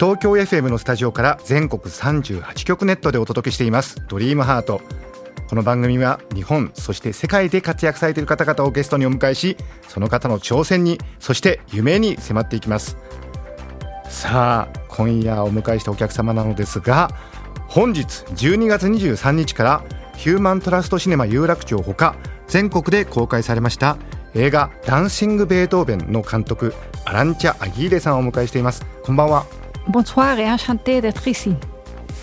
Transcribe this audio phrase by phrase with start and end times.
[0.00, 4.02] 東京 FM のスタジオから全国38局ネットでお届けしています。
[4.08, 4.80] ドリームハート。
[5.46, 12.96] この番組は日本そして世界で活躍されている方々をゲストにお迎えしその方の挑戦にそして夢に迫っていきます。
[14.08, 17.10] さあ今夜お迎えしたお客様なのですが
[17.68, 19.84] 本日12月23日から
[20.16, 22.16] ヒューマントラストシネマ有楽町ほか
[22.48, 23.98] 全国で公開されました
[24.32, 26.72] 映画「ダンシング・ベートーベン」の監督
[27.04, 28.86] アランチャ・アギーレさんをお迎えしています。
[29.02, 29.59] こんばんは。
[29.88, 31.56] Bonsoir et enchantée d'être ici.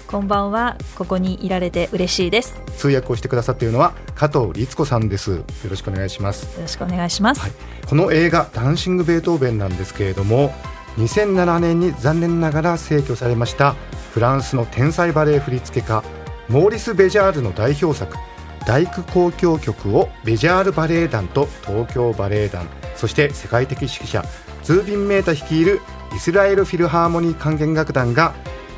[0.07, 0.77] こんばんは。
[0.95, 2.55] ここにいられて嬉しいです。
[2.57, 7.41] よ通訳をしてくださっているのは加藤律子さんですよろしくお願いしますろしくお願いします。
[7.41, 7.51] はい
[7.87, 10.53] この映画「ダンシング・ベートーベン」なんですけれども
[10.97, 13.75] 2007年に残念ながら逝去されました
[14.13, 16.03] フランスの天才バレエ振付家
[16.49, 18.13] モーリス・ベジャールの代表作
[18.67, 24.25] 「大工交響曲」をベジャールバレエ団と東京バレエ団そして世界的指揮者
[24.63, 25.79] ズービン・メータ率いる
[26.15, 28.33] イスラエル・フィルハーモニー管弦楽団が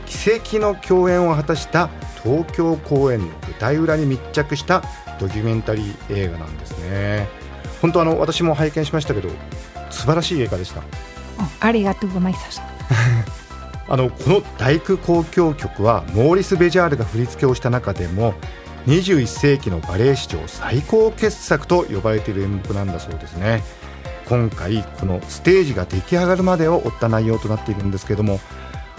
[0.05, 1.89] 奇跡の共演を果たした
[2.23, 4.83] 東京公演の舞台裏に密着した
[5.19, 7.27] ドキュメンタリー映画なんですね
[7.81, 9.29] 本当あの私も拝見しましたけど
[9.89, 10.81] 素晴らしい映画でした
[11.41, 12.61] Oh, arigatou gozaimasu.
[13.87, 18.33] あのこの大工交響曲はモーリス・ベジャールが振り付けをした中でも
[18.85, 23.63] 21世紀のバレエ史上最高傑作と呼ばれている演目なんだそうですね
[24.29, 28.39] 今回このステージが出来上がるまでを追った内容となっているんですけれども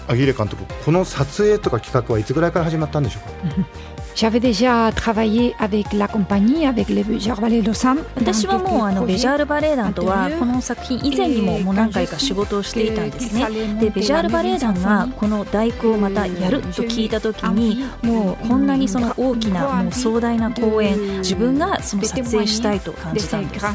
[0.07, 3.65] アギーレ監督この撮影とか企画はいつぐらいから始まったんでしょうか
[4.13, 7.99] ？J'avais déjà travaillé avec la compagnie, avec les Bejar Ballet Lausanne.
[8.15, 13.47] 私はもうあのベジャールバレエ団とはこの作品以前にももう何回か仕事をしていたんですね
[13.79, 23.65] でベジャールバレエ団がこの大工をまたやると聞いた時にもうこんなにその大きなもう壮大な公演自分がその撮影したいと感じたんです.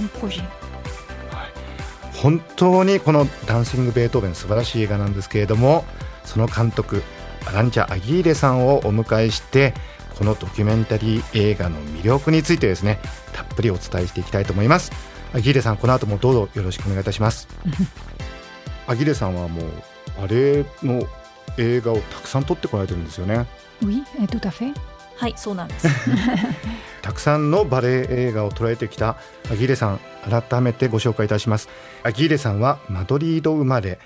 [2.26, 5.84] 本当にこの「ダンシング・ベートーベン」素晴らしい映画なんですけれども
[6.24, 7.04] その監督
[7.46, 9.74] アランチャ・アギーレさんをお迎えして
[10.18, 12.98] このドキュメンタリー映画の魅力についてですね
[13.32, 14.90] たっぷりお伝えしていきたいと思います。
[15.34, 17.46] アギーレさんこの後もどうぞよろしくお願いいたします。
[18.88, 19.64] アギーレさんはもう
[20.20, 21.06] バレエの
[21.58, 23.46] 映画をたくさん撮ってこられてるんですよね。
[23.84, 24.74] Oui, tout à fait.
[25.16, 25.88] はいそうなんです
[27.06, 29.16] たくさんのバレエ映画を捉えてきた
[29.48, 31.68] アギーレさん改めてご紹介いたします。
[32.02, 34.00] アギーレさんはマドリード生まれ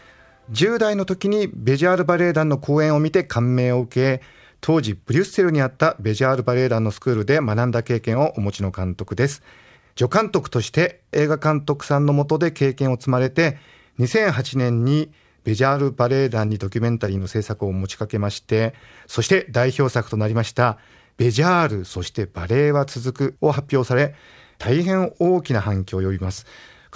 [0.53, 4.23] 10代の時にベジャールバレエ団の公演を見て感銘を受け
[4.61, 9.43] 当時ブリュッセルにあったベジャールバレエ団のスクールで学んだ経験をお持ちの監督です。
[9.97, 13.57] 助監督として映画監督さんの下で経験を積まれて
[13.99, 15.11] 2008年に
[15.43, 18.75] ベジャールバレエ団にドキュメンタリーの制作を持ちかけまして
[19.07, 20.77] そして代表作となりました
[21.17, 24.15] ベジャールそしてバレエは続くを発表され
[24.59, 26.47] 大変大きな反響を呼びます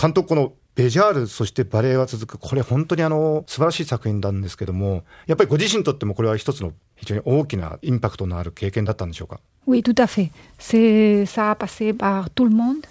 [0.00, 10.30] 監督このベジャールそしてバレエは続くこれ本当にあの素晴らしい作品なんですけどもやっぱりご自身にとってもこれは一つの非常に大きなインパクトのある経験だったんでしょうか？Oui, tout à fait.
[10.58, 12.86] C'est, ça a passé par tout le monde.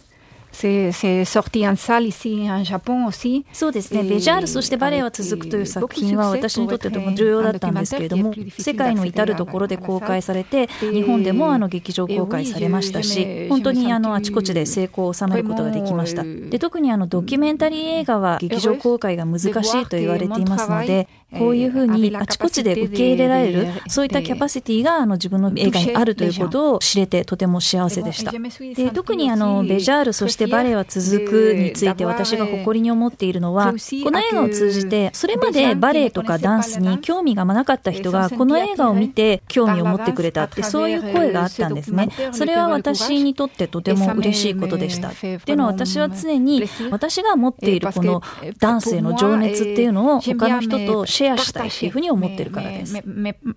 [0.54, 3.44] C'est, sorti en salle ici en Japon aussi.
[3.52, 16.24] そうですね、ベジャール、そしてバレエは続くという作品は私にとってとても重要だったんですけれども、世界の至るところで公開されて、日本でもあの劇場公開されましたし、本当にあのあちこちで成功を収めることができました。
[16.24, 28.32] で特にあのドキュメンタリー映画は劇場公開が難しいと言われていますので、こういうふうにあちこちで受け入れられる、そういったキャパシティがあの自分の映画にあるということを知れてとても幸せでした。
[28.32, 33.74] で特にあのベジャール、そしてバレエは続くについて私が誇りに思っているのは、
[34.04, 42.10] この映画を通じて、それまでバレエとかダンスに興味がなかった人が、この映画を見て興味を持ってくれたって、そういう声があったんですね。
[42.32, 45.10] それは私にとってとても嬉しいことでした。
[45.10, 48.22] っていうのは私は常に、私が持っているこの
[48.60, 53.02] ダンスへの情熱っていうのを他の人とシェェアしたいふうに思ってるからです。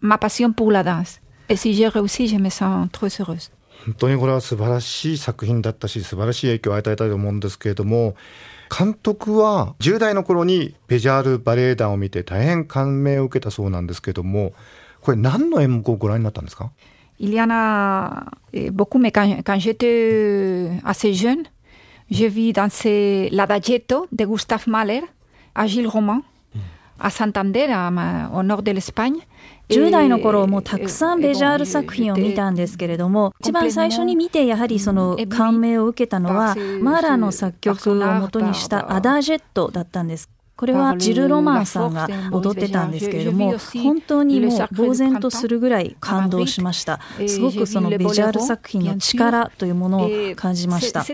[0.01, 0.83] ま、パシオンーラ。
[1.91, 3.53] ルウシジェメさん、トゥスルス。
[3.85, 8.17] 本当にこれは素晴らしい作品だったし、素晴らしい影響を与えたいと思うんですけれども、
[8.77, 14.55] 監督は10代の頃にペジャールバレエ団を見て大変感銘を受けたそうなんですけれども、
[15.01, 16.73] これ何の演目をご覧になったんですか
[17.19, 18.27] ？Il y en a
[18.73, 21.45] beaucoup, mais quand, quand j'étais assez jeune,
[22.11, 22.29] j'ai.
[26.99, 27.09] À Gilles Roman.
[27.09, 27.67] à Santander,
[28.33, 29.21] au nord de l'Espagne.
[29.69, 40.31] 10代の頃もたくさんベジャール作品を見たんですけれども、一番最初に見てやはりその感銘を受けたのは、マーラーの作曲を元にしたアダージェットだったんです。
[40.57, 47.01] これはジル・ロマンさんが踊ってたんですけれども、本当にもう呆然とするぐらい感動しました。
[47.27, 51.05] すごくそのベジャール作品の力というものを感じました。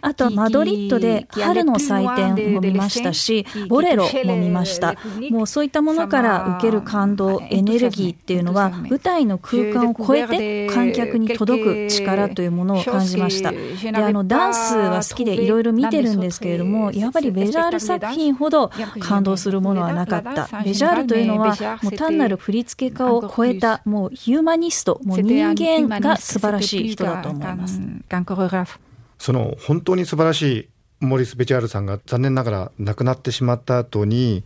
[0.00, 4.94] あと、マドリッドで春の祭典も見ましたし、ボレロも見ました。
[5.30, 13.52] もうそういったものから受ける感動、エネルギーっていうのは、舞台の空間を超えて観客に届く力というものを感じました。
[13.52, 13.58] で、
[13.96, 18.70] あの、ダンスは好きでいろいろ見てるんですけれども、やっぱりベジャール作品ほど
[19.00, 20.48] 感動するものはなかった。
[20.64, 27.80] ベジャールというのは、もう単なる振付家を超えた、もうヒューマニスト、もう人間が素晴らしい人だと思います。
[29.18, 30.68] その本当に素晴らしい
[31.00, 34.44] モリス・ベチャールさんが残念ながら亡くなってしまった後に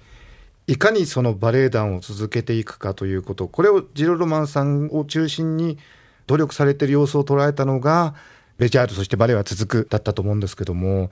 [0.66, 5.78] いかにそのバレエ団を続けていくかということこれをジロロマンさんを中心に
[6.26, 8.14] 努力されている様子を捉えたのが
[8.58, 11.10] ベジャールそしてバレエは続くだったと思うんですけども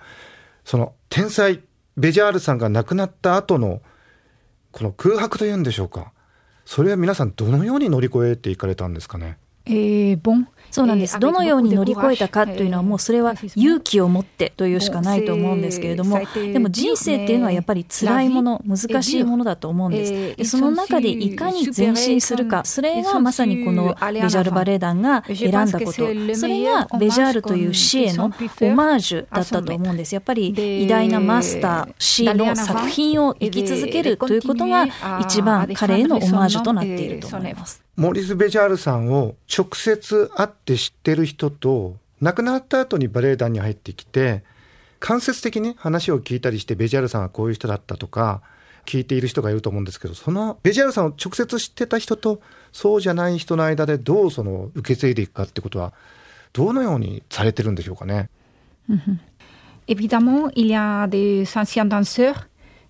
[0.65, 1.63] その天才
[1.97, 3.81] ベジャールさんが亡くなった後の
[4.73, 6.13] この空白というんでしょうか
[6.67, 9.39] それは皆さんどのように乗り越えていかれたんですかね、
[10.71, 11.19] そうなんです。
[11.19, 20.37] どのように乗り越えたかというのはもうそれは勇気を持ってというしかないと思うんですけれども、でも人生っていうのはやっぱり辛いもの、難しいものだと思うんです。
[20.37, 28.29] でその中でいかに前進するか、それがまさにこのベジャールバレエ団が選んだこと、それがベジャールという死へのオ。
[28.29, 30.15] マージュだったと思うんです。
[30.15, 30.49] やっぱり
[30.85, 34.87] 偉大なマスター、死の作品を生き続けるということが
[35.21, 37.86] 一番彼へのオマージュとなっていると思います。
[37.97, 44.45] モリス・ベジャールさんを直接会って知ってる人と亡くなった後にバレエ団に入ってきて
[45.01, 48.43] 間接的に話を聞いたりしてベジャールさんはこういう人だったとか
[48.85, 52.41] 聞いている人がいると思うんですけどそのベジャールさんを直接知ってた人と
[52.71, 55.93] そうじゃない人の間でどうその受け継いでいくかってことは
[56.53, 58.31] どのようにされてるんでしょうかね。
[59.89, 62.47] Évidemment, il y a des anciens danseurs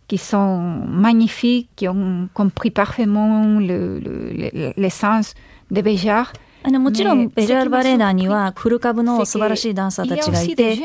[0.08, 5.34] qui sont magnifiques, qui ont compris parfaitement le, le, l'essence
[5.70, 6.32] de Béjart.
[6.62, 10.76] あのもちろんベジャールバレエ団には古株の素晴らしいダンサーたちがいて、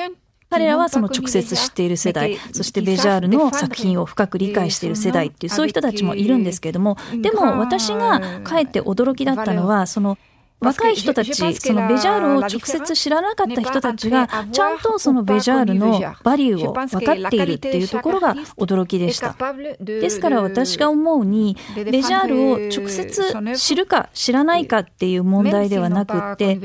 [0.48, 10.20] 彼らはその直接知っている世代、そしてベジャールの作品を深く理解している世代っていう、そういう人たちもいるんですけれども、でも私がかえって驚きだったのは、その
[10.62, 19.36] 若い人たち、そのベジャールを直接知らなかった人たちが、ちゃんとそのベジャールのバリューを分かっているっていうところが驚きでした。
[19.80, 26.56] ですから私が思うに、ベジャールを直接知るか知らないかっていう問題ではなくって、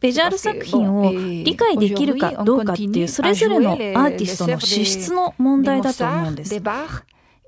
[0.00, 6.60] ベジャール作品を理解できるかどうかっていう、それぞれのアーティストの資質の問題だと思うんです。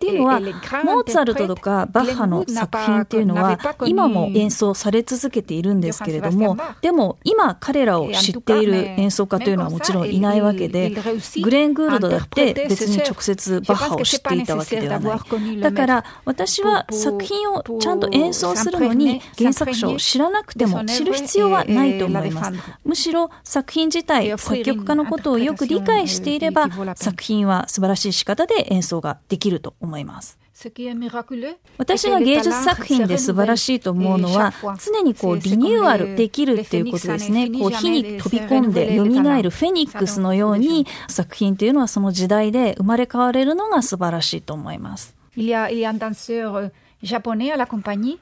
[0.01, 10.95] っていうのは、モーツァルトとかバッハの作品っていうのは、今も演奏され続けているんですけれども、でも今彼らを知っている演奏家というのはもちろんいないわけで、
[11.43, 15.61] グレン・グールドだって別に直接バッハを知っていたわけではない。
[15.61, 22.53] だから私は作品をちゃんと演奏するのに原作者を知らなくても知る必要はないと思います。
[22.87, 29.90] むしろ作品自体、作曲家のことをよく理解していれば、作品は素晴らしい仕方で演奏ができると思います。
[29.91, 30.39] 思います。
[31.79, 34.53] 私が芸術作品で素晴らしいと思うのは、
[34.85, 37.49] 常にこうリニューアルできるっていうことですね。
[37.49, 45.17] こう火に飛び込んで蘇るフェニックスのように作品というのはその時代で生まれ変われるのが素晴らしいと思います。
[45.37, 46.71] Il y a, il y a un danseur
[47.03, 48.19] japonais à la compagnie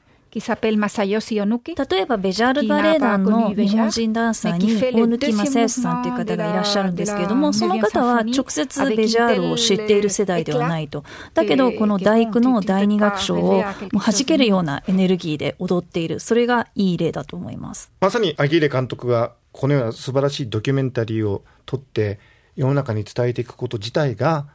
[1.75, 11.05] 例えばベジャールバレエ団の日本人ダンサーに大貫正義さんという方がいらっしゃるんですけれどもその方は直接ベジャールを知っている世代ではないと。
[11.35, 16.21] だけどこの大工の第二楽章をもう弾けるようなエネルギーで踊っている。
[16.21, 17.91] それがいい例だと思います。
[18.01, 22.19] まさにアギーレ監督がこのような素晴らしいドキュメンタリーを撮って
[22.55, 24.47] 世の中に伝えていくこと自体が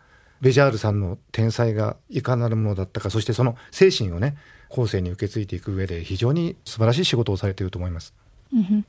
[0.42, 4.36] ベジャールさんの天才がいかなるものだったかそしてその精神をね
[4.74, 8.12] 後世に受け継いでいく上で非常に素晴らしい仕事をされていると思います。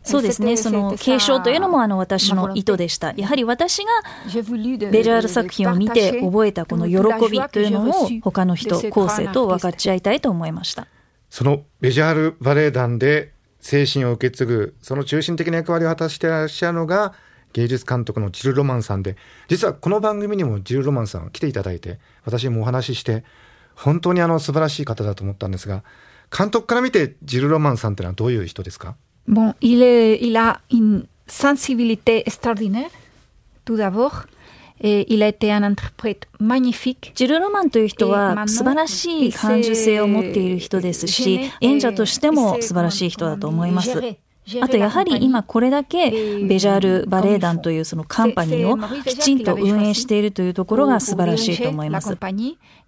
[0.03, 0.57] そうですね。
[0.57, 3.12] その継承というのもあの私の意図でした。
[3.12, 3.91] やはり私が
[4.25, 10.87] ベジャール作品を見て覚えたこの喜びというのを他の人、後世と分かち合いたいと思いました。
[11.29, 17.12] そのベジャールバレエ団で精神を受け継ぐ、その中心的な役割を果たしていらっしゃるのが
[17.53, 19.17] 芸術監督のジル・ロマンさんで、
[19.49, 23.25] 実はこの番組にもジル・ロマンさん来ていただいて、私もお話しして、
[23.75, 25.83] 本当にあの素晴らしい方だと思ったんですが、
[26.37, 28.97] 監督から見てジル・ロマンさんってのはどういう人ですか
[29.28, 32.90] ？Bon, il, est, il a une sensibilité extraordinaire,
[33.64, 34.26] tout d'abord.
[34.81, 37.12] Et il a été un interprète magnifique.
[37.14, 44.16] ジル・ロマンという人は素晴らしい感受性を持っている人ですし、演者としても素晴らしい人だと思います。
[44.61, 52.17] あとやはり今これだけベジャールバレエ団というそのカンパニーをきちんと運営しているというところが素晴らしいと思います。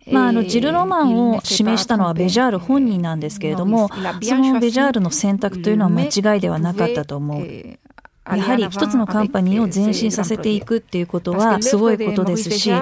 [0.09, 3.89] まあ、あのジル・ロマンを指名したのはベジャール本人なんですけれども、
[4.23, 7.79] そのベジャールの選択というのは間違いではなかったと思う。
[8.29, 12.77] やはり一つのカンパニーを前進させていくっていうことはすごいことですし、ベ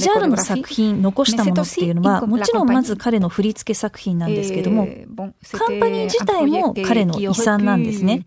[0.00, 8.26] ジャールの作品、残したものっていうのは、もちろんまず彼の振り付け作品なんですけども、カンパニー自体も彼の遺産なんですね。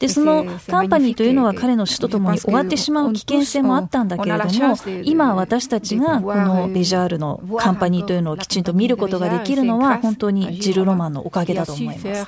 [0.00, 12.26] で、そのカンパニーというのは彼の死とともに終わってしまう危険性もあったんだけれども、今私たちがこのベジャールのカンパニーというのをきちんと見ることができるのは本当にジル・ロマンのおかげだと思います。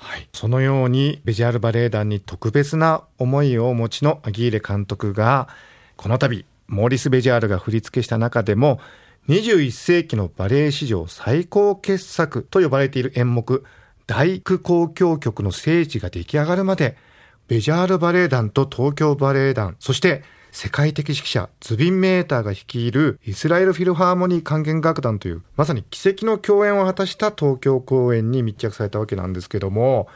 [0.00, 5.48] はい、そのようにベジャールバレエ団に特別な思いをお持ちのアギーレ監督が
[5.96, 8.80] この度モーリス・ベジャールが振り付けした中でも
[9.28, 13.62] 21世紀のバレエ史上最高傑作と呼ばれている演目
[14.06, 16.96] 大工交響曲の聖地が出来上がるまで
[17.46, 30.08] ベジャールバレエ団と東京バレエ団そして世界的指揮者ズビン・メーターが率いるイスラエルフィルハーモニー管弦楽団というまさに奇跡の共演を果たした東京公演に密着されたわけなんですけども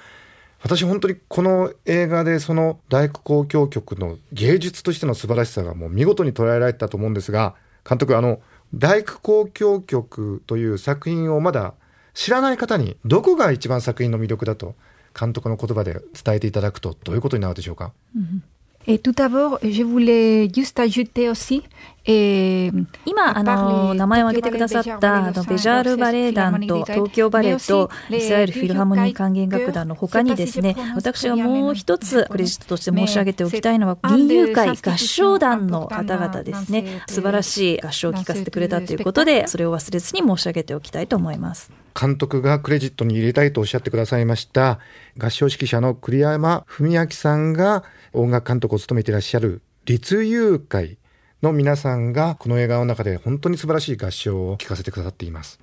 [0.63, 7.55] 私本当にこの映画でその大工交響曲の芸術としての素晴らしさがもう見事に捉えられたと思うんですが
[7.89, 8.41] 監督あの
[8.75, 11.75] 大工交響曲という作品をまだ
[12.15, 14.75] 知らない方にどこが一番作品の魅力だと
[15.19, 18.43] 監督の言葉で伝えていただくとどういうことになるでしょうか、うん。
[18.87, 21.63] Et tout d'abord, je voulais juste ajouter aussi
[22.07, 41.73] 今、あの、名前を挙げてくださった、あの、ベジャールバレエ団と東京バレエとイスラエルフィルハモニー管弦楽団の他にですね、私がもう一つクレジットとして申し上げておきたいのは、銀融会合唱団の方々ですね、素晴らしい合唱を聴かせてくれたということで、それを忘れずに申し上げておきたいと思います。
[41.99, 44.81] 監督がクレジットに入れたいとおっしゃってくださいました
[45.17, 50.99] 合唱指揮者の栗山文明さんが音楽監督を務めていらっしゃる立友会
[51.45, 55.61] の皆さんがこの映画の中で本当に素晴らしい合唱を聴かせてくださっています。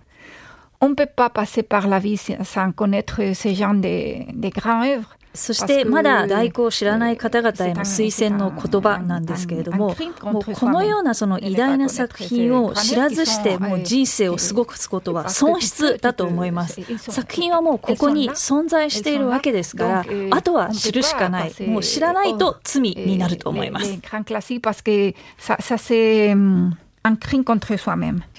[0.80, 5.18] On peut pas passer par la vie sans connaître ce genre de, de grands œuvres.
[5.34, 16.82] そしてまだ代行を知らない方々への推薦の言葉なんですけれども、もうこのようなその偉大な作品を知らずしてもう人生を過ごすことは損失だと思います。
[16.98, 21.54] 作品はもうここに存在しているわけですから、あとは知るしかない。
[21.68, 24.00] もう知らないと罪になると思います。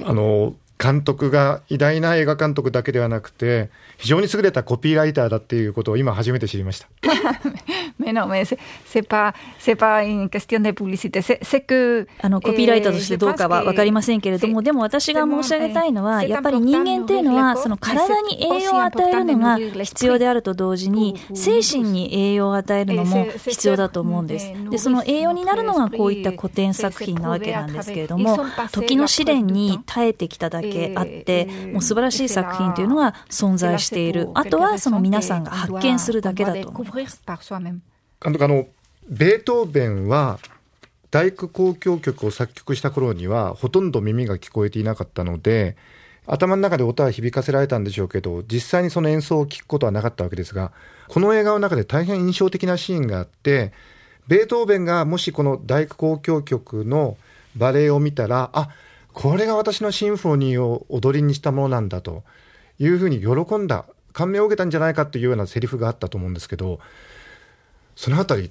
[0.05, 6.89] あの監督が偉大な映画監督だけではなくて非常に優れたコピーライターだっていうことを今初めて知りました。
[8.13, 8.45] non, mais
[8.85, 11.21] c'est pas, c'est pas une question de publicité.
[11.21, 24.53] C'est que, あの、コピーライターとしてどうかはわかりませんけれども、でも私が申し上げたいのは、やっぱり人間っていうのは、その体に栄養を与えるのが必要であると同時に、精神に栄養を与えるのも必要だと思うんです。
[24.71, 28.39] で、その栄養になるのがこういった古典作品なわけなんですけれども、
[28.73, 34.29] 時の試練に耐えてきただけあって、もう素晴らしい作品というのが存在している。
[34.35, 37.23] あとはその皆さんが発見するだけだと思います。
[38.23, 38.67] 監督あの
[39.09, 40.39] ベートーベンは
[41.11, 45.77] 大工交響曲を作曲した頃にはほとんど耳が聞こえていなかったので
[46.27, 50.73] 頭の中で音は響かせられたんでしょうけど実際にその演奏を聴くことはなかったわけですが
[51.09, 53.73] この映画の中で大変印象的なシーンがあって
[54.29, 57.17] ベートーベンがもしこの大工交響曲の
[57.57, 58.71] バレエを見たらあ
[59.13, 62.23] これが私のシンフォニーを踊りにしたものなんだと
[62.79, 66.81] いうふうに喜んだ感銘を受けたんじゃないかというようなセリフがあったと思うんですけど
[67.95, 68.51] そのあたり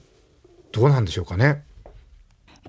[0.72, 1.64] どうなんでしょうかね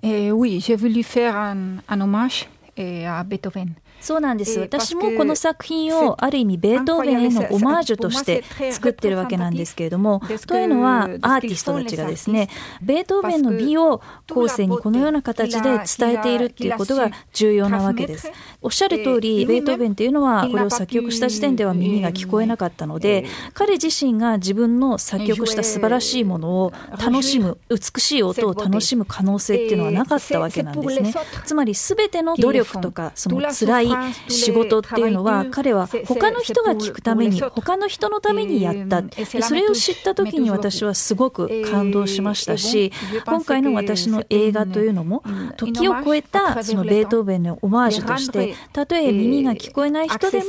[0.02, 3.74] ？Eh、oui, j'ai voulu faire un, un hommage à Beethoven.
[4.00, 4.58] そうなんです。
[4.58, 12.48] 私もこの作品をある意味ベートーベンへのオマージュとして作ってるわけなんですけれども、というのはアーティストたちがですね、
[12.82, 18.32] ベートーベンの美を後世にこのような形で伝えているっていうことが重要なわけです。
[18.60, 31.14] おっしゃる通り、ベートーベンというのはこれを作曲した時点では耳が聞こえなかったので、彼自身が自分の作曲した素晴らしいものを楽しむ、美しい音を楽しむ可能性っていうのはなかったわけなんですね。
[31.44, 33.88] つまり全ての努力とか、その辛い
[34.28, 39.02] 仕事っていうのは彼は他の人が聞くために他の人のためにやった
[39.42, 42.92] それを知った時に私はすごく感動しましたし
[43.26, 45.22] 今回の私の映画というのも
[45.56, 50.44] 時を超えたそのベートーベンのオマージュとしてたとえ耳が聞こえない人でも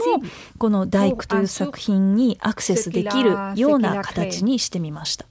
[0.57, 5.25] この「大工」という作品にアクセスできるような形にしてみました。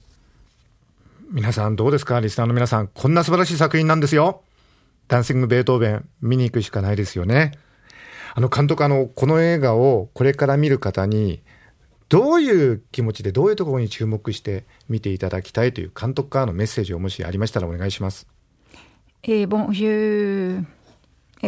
[1.31, 2.19] 皆さんどうですか？
[2.19, 2.87] リスナーの皆さん。
[2.93, 4.41] こんな素晴らしい作品なんですよ。
[5.07, 7.51] ダンシング・ベートーベン、見に行くしかないですよね。
[8.35, 11.43] あの、監督、あの、この映画をこれから見る方に、
[12.09, 18.27] どういう気持ちで、どういうところに注目して見ていただきたいという監督からのメッセージをもしありましたらお願いします。
[19.23, 20.61] Et bon, je...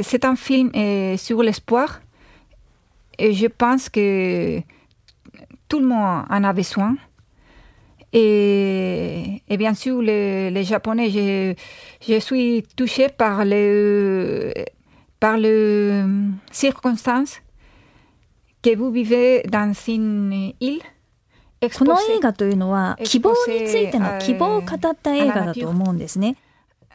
[0.02, 0.72] C'est un film
[1.18, 2.02] sur l'espoir.
[3.18, 4.62] Et je pense que
[5.70, 6.98] tout le monde en a besoin.
[8.17, 11.53] Et, et bien sûr, les, les Japonais, je,
[12.00, 14.53] je, suis touchée par le,
[15.19, 16.05] par le
[16.50, 17.41] circonstance
[18.62, 20.81] que vous vivez dans une île.
[21.77, 26.36] この映画というのは希望についての希望を語った映画だと思うんですね。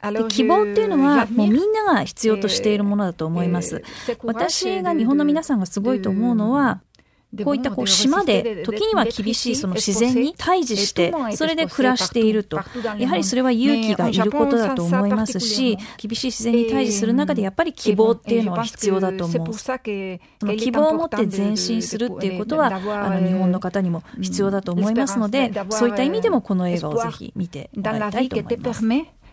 [0.03, 3.83] で希望っていうのはもうみんなが必要としているものだと思います。
[4.23, 6.83] 私が日本の皆さんがすごいと思うのは
[7.45, 12.57] こういったこう島で時には厳しいその自然に対峙してそれで暮らしていると
[12.99, 28.85] やはりそれは勇気がいることだと思いますし厳しい自然に対峙する中でやっぱり希望っていうのは必要だと思うその希望を持って前進するっていうことはあの日本の方にも必要だと思いますのでそういった意味でもこの映画をぜひ見てもらいたいと思います。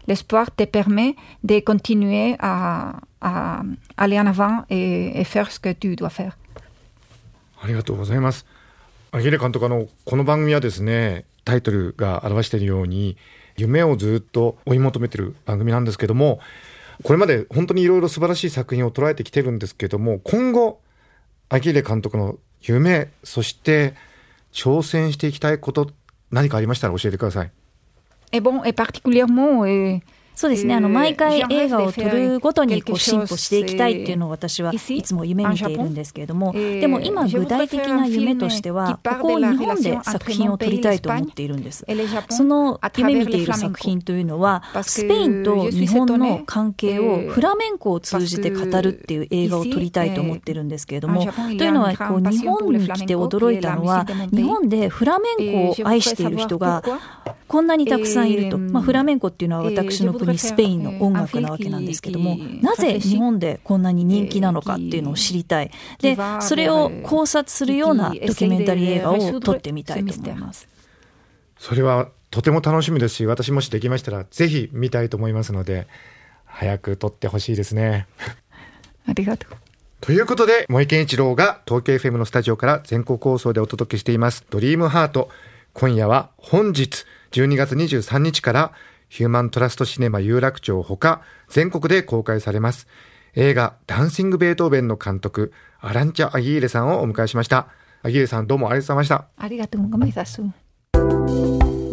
[0.08, 3.62] l'espoir te permet de continuer à, à
[3.98, 6.38] aller en avant et, et faire ce que tu dois faire.
[7.62, 8.46] ありがとうございます。
[9.12, 13.18] アギレ監督のこの番組はですねタイトルが表しているように
[13.56, 16.40] 夢をずっと追い求めている番組なんですけども
[17.04, 20.82] これまで本当にいろいろ素晴らしい作品を捉えてきてるんですけども今後
[21.50, 23.94] アギレ監督の夢そして
[24.52, 25.90] 挑戦していきたいこと
[26.32, 27.52] 何かありましたら教えてください。
[28.34, 30.02] Et bon, et particulièrement, et
[30.38, 30.75] そうですね。
[30.75, 41.84] あの、毎回映画を撮るごとにこう進歩していきたいっていうのを私はいつも夢見ているんですけれども、でも今具体的な夢としては、ここ日本で作品を撮りたいと思っているんです。
[42.29, 56.84] その夢見ている作品というのは、スペインと日本の関係をフラメンコを通じて語るっていう映画を撮りたいと思ってるんですけれども、というのは、こう、日本に来て驚いたのは、日本でフラメンコを愛している人が、
[57.47, 58.58] こんなにたくさんいると。
[58.58, 65.72] まあ、フラメンコっていうのは私の国にスペインの音楽なわけなんですけども、なぜ日本でこんなに人気なのかっていうのを知りたい。
[66.00, 70.68] で、それを考察するようなドキュメンタリー映画を撮ってみたいと思います。
[71.58, 75.88] それはとても楽しみですし、私もしできましたらぜひ見たいと思いますので、
[76.46, 78.08] 早く撮ってほしいですね。
[79.08, 79.58] ありがとう。
[80.02, 85.30] ということで、森健一郎が東京 FM のスタジオから全国放送でお届けしています、ドリームハート。
[85.74, 88.72] 今夜は本日12月23日から
[89.10, 92.88] ヒューマントラストシネマ有楽町ほか全国で公開されます。
[93.36, 97.67] 映画ダンシング・ベートーベンの監督、アランチャ・アギーレさんをお迎えしました。
[98.04, 99.28] アギーレさんどうもありがとうございました。
[99.38, 100.41] ありがとうございます。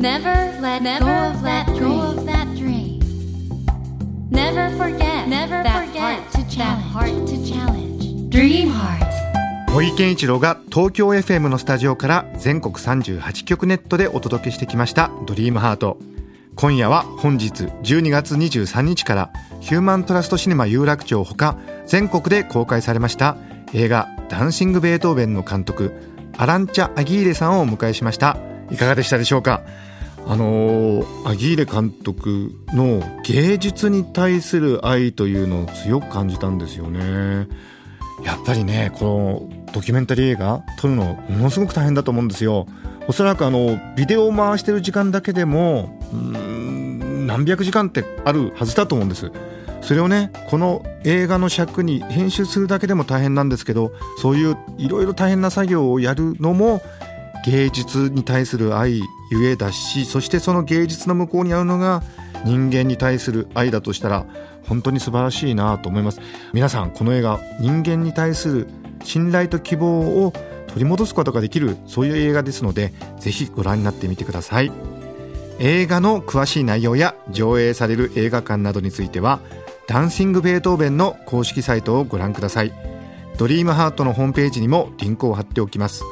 [0.01, 1.45] Never let go of
[2.27, 3.01] that dream.
[4.31, 6.21] Never forget, never forget
[6.59, 8.31] that heart to challenge.
[8.31, 9.05] Dream heart.
[9.73, 15.99] 森健一郎が東京 FM のスタジオから全国38局ネットでお届けしてきました「ドリームハート
[16.57, 23.37] 今夜は本日12月23日からヒューマントラストシネマ有楽町ほか全国で公開されました
[23.73, 25.93] 映画「ダンシング・ベートーベン」の監督
[26.39, 28.39] アランチャ・アギーレさんをお迎えしました。
[28.71, 29.63] いかがでしたでしょうか？
[30.27, 37.47] あのー、アギーレ監督の芸術に対する愛というのを強く感じたんですよね。
[38.25, 42.67] やっぱりねこのドキュメンタリー映画撮るのものすごく大変だと思うんですよ。
[43.07, 49.31] おそらくあのビデオを回してる時間だけでもうん何百時間ってあるはずだと思うんです。
[49.83, 56.81] それをねこの映画の尺に編集するだけでも大変なんですけどそういういろいろ大変な作業をやるのも
[57.45, 62.03] 芸術に対する愛ゆえだしそしてその芸術の向こうにあるのが
[62.47, 64.25] 人間に対する愛だとしたら
[64.67, 66.21] 本当に素晴らしいなと思います。
[66.55, 68.69] 皆さんこの映画人間に対する
[69.03, 70.33] 信頼と希望を
[70.75, 74.73] 取り戻すことができるそういう映画ですのでぜひご覧になってみてください。
[75.61, 79.39] 映画の詳しい内容や上映される映画館などについては
[79.87, 82.73] ダンシング・ベートーベンの公式サイトをご覧ください。
[83.39, 86.03] ドリームハートのホームページにもリンクを貼っておきます。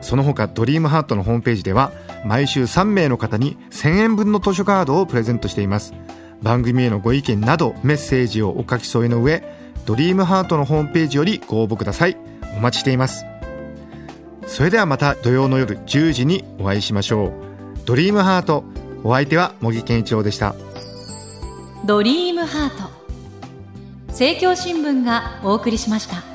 [0.00, 1.90] その他ドリームハートのホームページでは
[2.24, 5.92] 毎週3名の方に1000円分の図書カードをプレゼントしています。
[6.40, 9.42] 番組へのご意見などメッセージをお書き添えの上
[9.86, 12.16] ドリームハートのホームページよりご応募ください。
[12.56, 13.31] お待ちしています。
[14.52, 17.32] それではまた土曜の夜10時にお会いしましょう。
[17.86, 18.64] ドリームハート。
[19.02, 20.54] お相手は茂木健一郎でした。
[21.86, 22.90] ドリームハート。
[24.08, 26.31] 政教新聞がお送りしました。